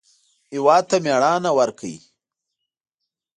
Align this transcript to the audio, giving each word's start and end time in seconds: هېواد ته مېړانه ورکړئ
هېواد 0.53 0.83
ته 0.89 0.97
مېړانه 1.03 1.51
ورکړئ 1.59 1.97